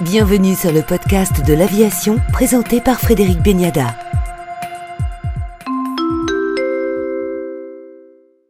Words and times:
Bienvenue 0.00 0.54
sur 0.54 0.72
le 0.72 0.80
podcast 0.80 1.44
de 1.44 1.52
l'aviation 1.52 2.18
présenté 2.32 2.80
par 2.80 2.98
Frédéric 2.98 3.42
Beniada. 3.42 3.94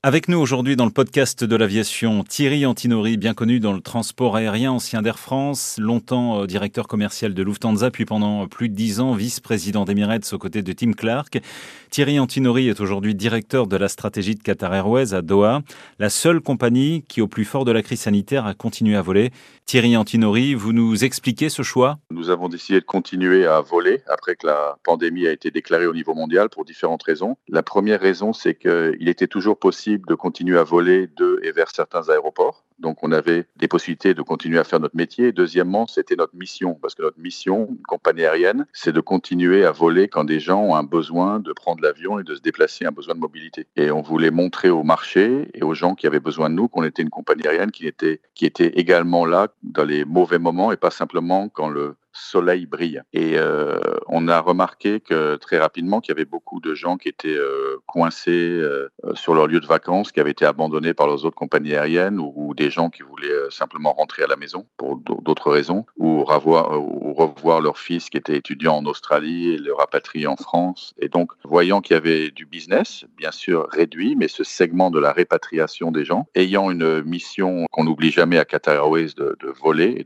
Avec 0.03 0.29
nous 0.29 0.39
aujourd'hui 0.39 0.77
dans 0.77 0.87
le 0.87 0.91
podcast 0.91 1.45
de 1.45 1.57
l'aviation, 1.57 2.25
Thierry 2.25 2.65
Antinori, 2.65 3.19
bien 3.19 3.35
connu 3.35 3.61
dans 3.61 3.75
le 3.75 3.83
transport 3.83 4.35
aérien, 4.35 4.73
ancien 4.73 5.03
d'Air 5.03 5.19
France, 5.19 5.77
longtemps 5.79 6.41
euh, 6.41 6.47
directeur 6.47 6.89
commercial 6.89 7.35
de 7.35 7.43
Lufthansa, 7.43 7.91
puis 7.91 8.07
pendant 8.07 8.49
plus 8.49 8.71
de 8.71 8.75
dix 8.75 9.01
ans 9.01 9.13
vice-président 9.13 9.85
d'Emirates 9.85 10.33
aux 10.33 10.39
côtés 10.39 10.63
de 10.63 10.73
Tim 10.73 10.93
Clark. 10.93 11.43
Thierry 11.91 12.19
Antinori 12.19 12.69
est 12.69 12.81
aujourd'hui 12.81 13.15
directeur 13.15 13.67
de 13.67 13.77
la 13.77 13.89
stratégie 13.89 14.37
de 14.37 14.43
Qatar 14.43 14.75
Airways 14.75 15.13
à 15.13 15.21
Doha, 15.21 15.61
la 15.99 16.09
seule 16.09 16.41
compagnie 16.41 17.05
qui, 17.07 17.21
au 17.21 17.29
plus 17.29 17.45
fort 17.45 17.67
de 17.67 17.73
la 17.73 17.83
crise 17.83 18.01
sanitaire, 18.01 18.47
a 18.47 18.55
continué 18.55 18.97
à 18.97 19.03
voler. 19.03 19.33
Thierry 19.67 19.99
Antinori, 19.99 20.55
vous 20.55 20.73
nous 20.73 21.05
expliquez 21.05 21.51
ce 21.51 21.61
choix? 21.61 21.99
Nous 22.11 22.31
avons 22.31 22.49
décidé 22.49 22.81
de 22.81 22.87
continuer 22.87 23.45
à 23.45 23.61
voler 23.61 24.01
après 24.09 24.35
que 24.35 24.47
la 24.47 24.79
pandémie 24.83 25.27
a 25.27 25.33
été 25.33 25.51
déclarée 25.51 25.87
au 25.87 25.93
niveau 25.93 26.15
mondial 26.15 26.49
pour 26.49 26.65
différentes 26.65 27.03
raisons. 27.03 27.37
La 27.49 27.63
première 27.63 28.01
raison, 28.01 28.33
c'est 28.33 28.55
qu'il 28.55 29.07
était 29.07 29.27
toujours 29.27 29.59
possible 29.59 29.90
de 29.99 30.15
continuer 30.15 30.59
à 30.59 30.65
voler 30.65 31.09
de 31.17 31.41
et 31.43 31.53
vers 31.53 31.71
certains 31.71 32.09
aéroports. 32.09 32.65
Donc, 32.81 33.03
on 33.03 33.13
avait 33.13 33.45
des 33.57 33.69
possibilités 33.69 34.15
de 34.15 34.23
continuer 34.23 34.59
à 34.59 34.65
faire 34.65 34.81
notre 34.81 34.97
métier. 34.97 35.33
deuxièmement, 35.33 35.87
c'était 35.87 36.17
notre 36.17 36.35
mission, 36.35 36.75
parce 36.81 36.95
que 36.95 37.03
notre 37.03 37.19
mission, 37.19 37.69
une 37.71 37.83
compagnie 37.83 38.25
aérienne, 38.25 38.67
c'est 38.73 38.93
de 38.93 39.01
continuer 39.01 39.67
à 39.67 39.71
voler 39.71 40.09
quand 40.09 40.25
des 40.25 40.41
gens 40.41 40.63
ont 40.63 40.75
un 40.75 40.83
besoin 40.83 41.41
de 41.41 41.53
prendre 41.53 41.83
l'avion 41.83 42.19
et 42.19 42.25
de 42.25 42.35
se 42.35 42.41
déplacer, 42.41 42.87
un 42.87 42.91
besoin 42.91 43.15
de 43.15 43.21
mobilité. 43.21 43.67
Et 43.77 43.91
on 43.91 44.01
voulait 44.01 44.31
montrer 44.31 44.71
au 44.71 44.83
marché 44.83 45.51
et 45.53 45.63
aux 45.63 45.75
gens 45.75 45.95
qui 45.95 46.07
avaient 46.07 46.21
besoin 46.21 46.49
de 46.49 46.55
nous 46.55 46.69
qu'on 46.69 46.85
était 46.85 47.03
une 47.03 47.11
compagnie 47.11 47.47
aérienne 47.47 47.71
qui 47.71 47.87
était, 47.87 48.21
qui 48.35 48.47
était 48.47 48.69
également 48.69 49.27
là 49.27 49.49
dans 49.63 49.85
les 49.85 50.07
mauvais 50.07 50.39
moments 50.39 50.73
et 50.73 50.77
pas 50.77 50.91
simplement 50.91 51.51
quand 51.51 51.69
le 51.69 51.97
soleil 52.13 52.67
brille. 52.67 53.03
Et 53.13 53.33
euh, 53.37 53.79
on 54.09 54.29
a 54.29 54.41
remarqué 54.41 55.01
que 55.01 55.37
très 55.37 55.59
rapidement 55.59 56.01
qu'il 56.01 56.13
y 56.13 56.17
avait 56.17 56.25
beaucoup 56.25 56.61
de 56.61 56.75
gens 56.75 56.97
qui 56.97 57.09
étaient 57.09 57.29
euh, 57.29 57.77
coincés 57.87 58.31
euh, 58.31 58.89
sur 59.15 59.35
leur 59.35 59.47
lieu 59.47 59.61
de 59.61 59.67
vacances, 59.67 60.13
qui 60.13 60.21
avaient 60.21 60.31
été 60.31 60.45
abandonnés 60.45 60.95
par 60.95 61.07
leurs 61.07 61.25
autres 61.25 61.37
compagnies 61.37 61.75
aériennes 61.75 62.19
ou, 62.19 62.55
des 62.55 62.71
gens 62.71 62.91
qui 62.91 63.03
voulaient 63.03 63.49
simplement 63.49 63.93
rentrer 63.93 64.25
à 64.25 64.27
la 64.27 64.37
maison 64.37 64.67
pour 64.77 64.97
d'autres 64.97 65.51
raisons 65.51 65.87
ou 65.97 66.25
revoir, 66.25 66.81
ou 66.83 67.15
revoir 67.15 67.61
leur 67.61 67.79
fils 67.79 68.11
qui 68.11 68.17
était 68.17 68.37
étudiant 68.37 68.77
en 68.77 68.85
Australie 68.87 69.51
et 69.51 69.57
le 69.57 69.73
rapatrier 69.73 70.27
en 70.27 70.37
France. 70.37 70.95
Et 70.99 71.09
donc, 71.09 71.31
voyant 71.45 71.81
qu'il 71.81 71.95
y 71.95 71.97
avait 71.97 72.31
du 72.31 72.45
business, 72.45 73.05
bien 73.17 73.31
sûr 73.31 73.69
réduit, 73.71 74.17
mais 74.17 74.27
ce 74.27 74.43
segment 74.43 74.91
de 74.91 74.99
la 74.99 75.13
répatriation 75.13 75.93
des 75.93 76.05
gens, 76.05 76.27
ayant 76.35 76.71
une 76.71 77.03
mission 77.03 77.67
qu'on 77.71 77.85
n'oublie 77.85 78.11
jamais 78.11 78.39
à 78.39 78.45
Qatar 78.45 78.75
Airways 78.75 79.15
de, 79.17 79.37
de 79.41 79.49
voler 79.49 79.95
et 79.97 80.05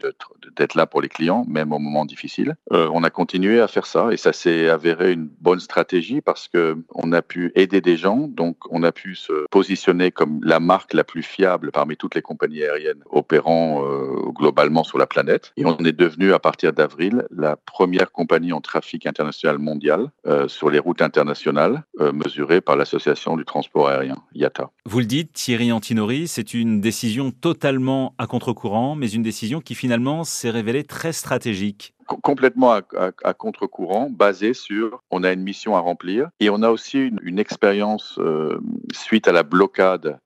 d'être 0.56 0.74
là 0.74 0.86
pour 0.86 1.00
les 1.00 1.08
clients, 1.08 1.44
même 1.48 1.72
au 1.72 1.78
moment 1.78 1.93
difficile. 2.04 2.56
Euh, 2.72 2.90
on 2.92 3.04
a 3.04 3.10
continué 3.10 3.60
à 3.60 3.68
faire 3.68 3.86
ça 3.86 4.12
et 4.12 4.16
ça 4.16 4.32
s'est 4.32 4.68
avéré 4.68 5.12
une 5.12 5.28
bonne 5.40 5.60
stratégie 5.60 6.20
parce 6.20 6.48
que 6.48 6.76
on 6.92 7.12
a 7.12 7.22
pu 7.22 7.52
aider 7.54 7.80
des 7.80 7.96
gens, 7.96 8.26
donc 8.28 8.56
on 8.70 8.82
a 8.82 8.90
pu 8.90 9.14
se 9.14 9.46
positionner 9.50 10.10
comme 10.10 10.40
la 10.42 10.58
marque 10.58 10.92
la 10.94 11.04
plus 11.04 11.22
fiable 11.22 11.70
parmi 11.70 11.96
toutes 11.96 12.16
les 12.16 12.22
compagnies 12.22 12.64
aériennes 12.64 13.04
opérant 13.10 13.84
euh, 13.84 14.30
globalement 14.30 14.82
sur 14.82 14.98
la 14.98 15.06
planète. 15.06 15.52
Et 15.56 15.64
on 15.64 15.78
est 15.78 15.92
devenu 15.92 16.32
à 16.32 16.40
partir 16.40 16.72
d'avril 16.72 17.26
la 17.30 17.56
première 17.56 18.10
compagnie 18.10 18.52
en 18.52 18.60
trafic 18.60 19.06
international 19.06 19.58
mondial 19.58 20.10
euh, 20.26 20.48
sur 20.48 20.70
les 20.70 20.80
routes 20.80 21.02
internationales 21.02 21.84
mesurées 22.12 22.60
par 22.60 22.76
l'association 22.76 23.36
du 23.36 23.44
transport 23.44 23.88
aérien 23.88 24.16
IATA. 24.34 24.70
Vous 24.86 24.98
le 24.98 25.04
dites, 25.04 25.32
Thierry 25.32 25.70
Antinori, 25.70 26.26
c'est 26.26 26.54
une 26.54 26.80
décision 26.80 27.30
totalement 27.30 28.14
à 28.18 28.26
contre-courant, 28.26 28.96
mais 28.96 29.10
une 29.10 29.22
décision 29.22 29.60
qui 29.60 29.74
finalement 29.74 30.24
s'est 30.24 30.50
révélée 30.50 30.84
très 30.84 31.12
stratégique 31.12 31.83
complètement 32.04 32.72
à, 32.72 33.34
contre-courant, 33.34 34.08
basé 34.10 34.54
sur 34.54 35.02
on 35.10 35.24
a 35.24 35.32
une 35.32 35.42
mission 35.42 35.76
à 35.76 35.80
remplir 35.80 36.28
et 36.40 36.50
on 36.50 36.62
a 36.62 36.70
aussi 36.70 36.98
une, 36.98 37.38
expérience 37.38 38.18
euh, 38.18 38.58
suite 38.92 39.28
à 39.28 39.32
la 39.32 39.42
blocade 39.42 40.18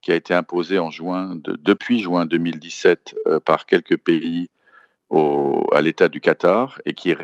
qui 0.00 0.12
a 0.12 0.14
été 0.14 0.34
imposée 0.34 0.78
en 0.78 0.90
juin 0.90 1.36
depuis 1.36 2.00
juin 2.00 2.26
2017 2.26 3.14
euh, 3.26 3.40
par 3.40 3.66
quelques 3.66 3.96
pays 3.96 4.48
à 5.74 5.82
l'État 5.82 6.08
du 6.08 6.20
Qatar 6.20 6.80
et 6.86 6.94
qui, 6.94 7.14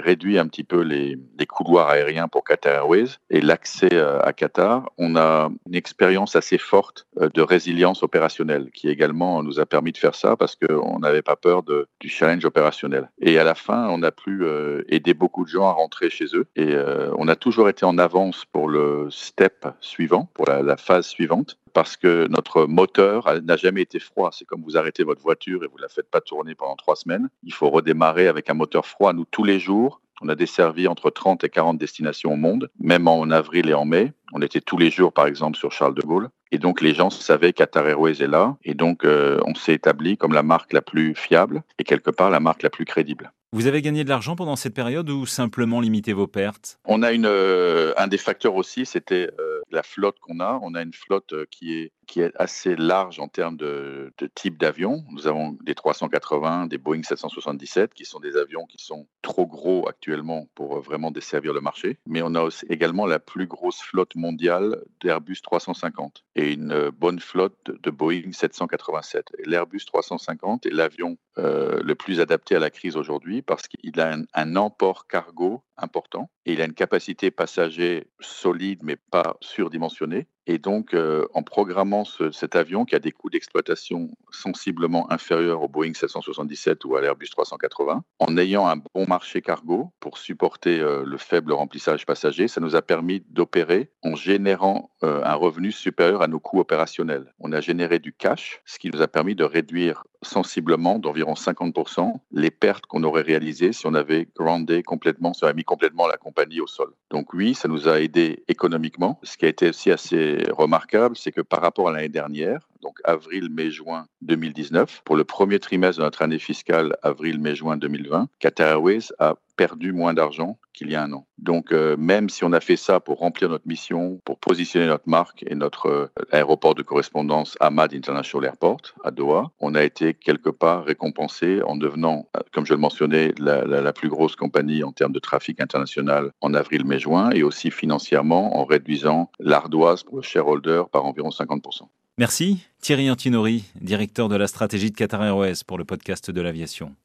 réduit 0.00 0.38
un 0.38 0.46
petit 0.46 0.64
peu 0.64 0.80
les, 0.80 1.18
couloirs 1.46 1.88
aériens 1.88 2.28
pour 2.28 2.44
Qatar 2.44 2.74
Airways 2.74 3.18
et 3.30 3.40
l'accès 3.40 3.92
euh, 3.92 4.20
à 4.22 4.32
Qatar. 4.32 4.90
On 4.98 5.16
a 5.16 5.50
une 5.66 5.74
expérience 5.74 6.36
assez 6.36 6.58
forte 6.58 7.06
euh, 7.20 7.28
de 7.32 7.42
résilience 7.42 8.02
opérationnelle 8.02 8.70
qui 8.72 8.88
également 8.88 9.42
nous 9.42 9.60
a 9.60 9.66
permis 9.66 9.92
de 9.92 9.98
faire 9.98 10.14
ça 10.14 10.36
parce 10.36 10.56
qu'on 10.56 10.98
n'avait 10.98 11.22
pas 11.22 11.36
peur 11.36 11.62
du 11.62 12.08
challenge 12.08 12.44
opérationnel. 12.44 13.10
Et 13.20 13.38
à 13.38 13.44
la 13.44 13.54
fin, 13.54 13.88
on 13.90 14.02
a 14.02 14.10
pu 14.10 14.42
euh, 14.42 14.82
aider 14.88 15.14
beaucoup 15.14 15.44
de 15.44 15.50
gens 15.50 15.68
à 15.68 15.72
rentrer 15.72 16.10
chez 16.10 16.26
eux 16.34 16.46
et 16.56 16.74
on 17.16 17.28
a 17.28 17.36
toujours 17.36 17.68
été 17.68 17.84
en 17.84 17.98
avance 17.98 18.44
pour 18.52 18.68
le 18.68 19.08
step 19.10 19.66
suivant, 19.80 20.28
pour 20.34 20.46
la 20.46 20.76
phase 20.76 21.06
suivante 21.06 21.58
parce 21.72 21.96
que 21.96 22.26
notre 22.28 22.64
moteur 22.66 23.40
n'a 23.42 23.56
jamais 23.56 23.82
été 23.82 23.98
froid. 23.98 24.30
C'est 24.32 24.44
comme 24.44 24.62
vous 24.62 24.76
arrêtez 24.76 25.04
votre 25.04 25.22
voiture 25.22 25.64
et 25.64 25.66
vous 25.66 25.76
ne 25.76 25.82
la 25.82 25.88
faites 25.88 26.10
pas 26.10 26.20
tourner 26.20 26.54
pendant 26.54 26.76
trois 26.76 26.96
semaines. 26.96 27.28
Il 27.42 27.52
faut 27.52 27.70
redémarrer 27.70 28.28
avec 28.28 28.50
un 28.50 28.54
moteur 28.54 28.86
froid. 28.86 29.12
Nous, 29.12 29.24
tous 29.24 29.44
les 29.44 29.58
jours, 29.58 30.00
on 30.22 30.28
a 30.28 30.34
desservi 30.34 30.86
entre 30.86 31.10
30 31.10 31.44
et 31.44 31.48
40 31.48 31.78
destinations 31.78 32.34
au 32.34 32.36
monde, 32.36 32.70
même 32.78 33.08
en 33.08 33.30
avril 33.30 33.70
et 33.70 33.74
en 33.74 33.86
mai. 33.86 34.12
On 34.32 34.42
était 34.42 34.60
tous 34.60 34.76
les 34.76 34.90
jours, 34.90 35.12
par 35.12 35.26
exemple, 35.26 35.56
sur 35.56 35.72
Charles 35.72 35.94
de 35.94 36.02
Gaulle. 36.02 36.28
Et 36.52 36.58
donc, 36.58 36.80
les 36.80 36.94
gens 36.94 37.10
savaient 37.10 37.52
qu'Atar 37.52 37.88
Airways 37.88 38.22
est 38.22 38.28
là. 38.28 38.56
Et 38.64 38.74
donc, 38.74 39.04
euh, 39.04 39.40
on 39.46 39.54
s'est 39.54 39.74
établi 39.74 40.16
comme 40.16 40.32
la 40.32 40.42
marque 40.42 40.72
la 40.72 40.82
plus 40.82 41.14
fiable 41.14 41.62
et 41.78 41.84
quelque 41.84 42.10
part 42.10 42.30
la 42.30 42.40
marque 42.40 42.62
la 42.62 42.70
plus 42.70 42.84
crédible. 42.84 43.32
Vous 43.52 43.66
avez 43.66 43.82
gagné 43.82 44.04
de 44.04 44.08
l'argent 44.08 44.36
pendant 44.36 44.54
cette 44.54 44.74
période 44.74 45.10
ou 45.10 45.26
simplement 45.26 45.80
limité 45.80 46.12
vos 46.12 46.28
pertes? 46.28 46.78
On 46.84 47.02
a 47.02 47.10
une, 47.10 47.26
euh, 47.26 47.92
un 47.96 48.06
des 48.06 48.16
facteurs 48.16 48.54
aussi, 48.54 48.86
c'était 48.86 49.28
euh, 49.40 49.49
la 49.70 49.82
flotte 49.82 50.18
qu'on 50.20 50.40
a. 50.40 50.58
On 50.62 50.74
a 50.74 50.82
une 50.82 50.92
flotte 50.92 51.32
euh, 51.32 51.46
qui 51.50 51.74
est, 51.74 51.92
qui 52.10 52.20
est 52.20 52.32
assez 52.34 52.74
large 52.74 53.20
en 53.20 53.28
termes 53.28 53.56
de, 53.56 54.12
type 54.34 54.58
d'avion. 54.58 55.04
Nous 55.12 55.28
avons 55.28 55.56
des 55.62 55.76
380, 55.76 56.66
des 56.66 56.76
Boeing 56.76 57.04
777, 57.04 57.94
qui 57.94 58.04
sont 58.04 58.18
des 58.18 58.36
avions 58.36 58.66
qui 58.66 58.84
sont 58.84 59.06
trop 59.22 59.46
gros 59.46 59.88
actuellement 59.88 60.48
pour 60.56 60.80
vraiment 60.80 61.12
desservir 61.12 61.52
le 61.52 61.60
marché. 61.60 61.98
Mais 62.06 62.20
on 62.20 62.34
a 62.34 62.48
également 62.68 63.06
la 63.06 63.20
plus 63.20 63.46
grosse 63.46 63.80
flotte 63.80 64.16
mondiale 64.16 64.82
d'Airbus 65.00 65.40
350 65.40 66.24
et 66.34 66.52
une 66.52 66.90
bonne 66.90 67.20
flotte 67.20 67.70
de 67.80 67.90
Boeing 67.90 68.32
787. 68.32 69.26
L'Airbus 69.46 69.84
350 69.86 70.66
est 70.66 70.70
l'avion 70.70 71.16
le 71.36 71.94
plus 71.94 72.20
adapté 72.20 72.56
à 72.56 72.58
la 72.58 72.70
crise 72.70 72.96
aujourd'hui 72.96 73.40
parce 73.40 73.68
qu'il 73.68 74.00
a 74.00 74.12
un, 74.12 74.24
un, 74.34 74.56
emport 74.56 75.06
cargo 75.06 75.62
important 75.76 76.28
et 76.44 76.52
il 76.52 76.60
a 76.60 76.64
une 76.64 76.74
capacité 76.74 77.30
passager 77.30 78.08
solide 78.18 78.80
mais 78.82 78.96
pas 78.96 79.36
surdimensionnée. 79.40 80.26
Et 80.46 80.58
donc, 80.58 80.94
euh, 80.94 81.26
en 81.34 81.42
programmant 81.42 82.04
ce, 82.04 82.30
cet 82.30 82.56
avion 82.56 82.84
qui 82.84 82.94
a 82.94 82.98
des 82.98 83.12
coûts 83.12 83.30
d'exploitation 83.30 84.08
sensiblement 84.30 85.10
inférieurs 85.12 85.62
au 85.62 85.68
Boeing 85.68 85.94
777 85.94 86.84
ou 86.84 86.96
à 86.96 87.00
l'Airbus 87.00 87.28
380, 87.28 88.02
en 88.18 88.36
ayant 88.36 88.66
un 88.66 88.76
bon 88.76 89.06
marché 89.06 89.42
cargo 89.42 89.92
pour 90.00 90.18
supporter 90.18 90.80
euh, 90.80 91.04
le 91.04 91.18
faible 91.18 91.52
remplissage 91.52 92.06
passager, 92.06 92.48
ça 92.48 92.60
nous 92.60 92.74
a 92.74 92.82
permis 92.82 93.22
d'opérer 93.28 93.90
en 94.02 94.16
générant 94.16 94.90
euh, 95.02 95.22
un 95.24 95.34
revenu 95.34 95.72
supérieur 95.72 96.22
à 96.22 96.26
nos 96.26 96.40
coûts 96.40 96.60
opérationnels. 96.60 97.34
On 97.38 97.52
a 97.52 97.60
généré 97.60 97.98
du 97.98 98.12
cash, 98.12 98.60
ce 98.64 98.78
qui 98.78 98.90
nous 98.90 99.02
a 99.02 99.08
permis 99.08 99.34
de 99.34 99.44
réduire 99.44 100.04
sensiblement 100.22 100.98
d'environ 100.98 101.34
50% 101.34 102.12
les 102.32 102.50
pertes 102.50 102.86
qu'on 102.86 103.02
aurait 103.04 103.22
réalisées 103.22 103.72
si 103.72 103.86
on 103.86 103.94
avait 103.94 104.28
grandé 104.36 104.82
complètement, 104.82 105.32
si 105.32 105.44
on 105.44 105.46
avait 105.46 105.56
mis 105.56 105.64
complètement 105.64 106.06
la 106.06 106.16
compagnie 106.16 106.60
au 106.60 106.66
sol. 106.66 106.92
Donc 107.10 107.32
oui, 107.32 107.54
ça 107.54 107.68
nous 107.68 107.88
a 107.88 108.00
aidé 108.00 108.44
économiquement. 108.48 109.18
Ce 109.22 109.36
qui 109.36 109.46
a 109.46 109.48
été 109.48 109.70
aussi 109.70 109.90
assez 109.90 110.44
remarquable, 110.50 111.16
c'est 111.16 111.32
que 111.32 111.40
par 111.40 111.60
rapport 111.60 111.88
à 111.88 111.92
l'année 111.92 112.08
dernière, 112.08 112.68
donc 112.82 112.98
avril, 113.04 113.48
mai, 113.50 113.70
juin 113.70 114.06
2019. 114.22 115.02
Pour 115.04 115.16
le 115.16 115.24
premier 115.24 115.58
trimestre 115.58 115.98
de 115.98 116.04
notre 116.04 116.22
année 116.22 116.38
fiscale, 116.38 116.96
avril, 117.02 117.38
mai, 117.38 117.54
juin 117.54 117.76
2020, 117.76 118.28
Qatar 118.38 118.68
Airways 118.68 119.08
a 119.18 119.34
perdu 119.60 119.92
moins 119.92 120.14
d'argent 120.14 120.58
qu'il 120.72 120.90
y 120.90 120.94
a 120.94 121.02
un 121.02 121.12
an. 121.12 121.26
Donc 121.36 121.70
euh, 121.70 121.94
même 121.98 122.30
si 122.30 122.44
on 122.44 122.52
a 122.54 122.60
fait 122.60 122.78
ça 122.78 122.98
pour 122.98 123.18
remplir 123.18 123.50
notre 123.50 123.68
mission, 123.68 124.18
pour 124.24 124.38
positionner 124.38 124.86
notre 124.86 125.06
marque 125.06 125.44
et 125.46 125.54
notre 125.54 125.86
euh, 125.86 126.06
aéroport 126.32 126.74
de 126.74 126.82
correspondance 126.82 127.58
Ahmad 127.60 127.92
International 127.92 128.46
Airport 128.46 128.80
à 129.04 129.10
Doha, 129.10 129.50
on 129.58 129.74
a 129.74 129.82
été 129.82 130.14
quelque 130.14 130.48
part 130.48 130.86
récompensé 130.86 131.60
en 131.62 131.76
devenant, 131.76 132.26
euh, 132.38 132.40
comme 132.54 132.64
je 132.64 132.72
le 132.72 132.78
mentionnais, 132.78 133.34
la, 133.38 133.66
la, 133.66 133.92
plus 133.92 134.08
grosse 134.08 134.34
compagnie 134.34 134.82
en 134.82 134.92
termes 134.92 135.12
de 135.12 135.18
trafic 135.18 135.60
international 135.60 136.30
en 136.40 136.54
avril, 136.54 136.86
mai, 136.86 136.98
juin 136.98 137.28
et 137.28 137.42
aussi 137.42 137.70
financièrement 137.70 138.58
en 138.58 138.64
réduisant 138.64 139.30
l'ardoise 139.40 140.04
pour 140.04 140.16
le 140.16 140.22
shareholder 140.22 140.84
par 140.90 141.04
environ 141.04 141.28
50%. 141.28 141.82
Merci 142.16 142.66
Thierry 142.80 143.10
Antinori, 143.10 143.64
directeur 143.78 144.30
de 144.30 144.36
la 144.36 144.46
stratégie 144.46 144.90
de 144.90 144.96
Qatar 144.96 145.22
Airways 145.22 145.64
pour 145.66 145.76
le 145.76 145.84
podcast 145.84 146.30
de 146.30 146.40
l'aviation. 146.40 146.96